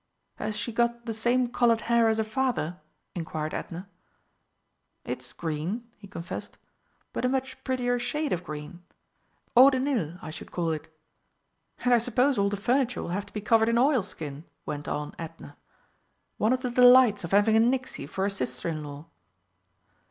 [0.37, 2.79] "Has she got the same coloured hair as her father?"
[3.13, 3.87] inquired Edna.
[5.05, 6.57] "It's green," he confessed,
[7.13, 8.81] "but a much prettier shade of green
[9.55, 10.91] Eau de nil, I should call it."
[11.85, 15.13] "And I suppose all the furniture will have to be covered in oilskin?" went on
[15.19, 15.55] Edna.
[16.37, 19.05] "One of the delights of having a Nixie for a sister in law."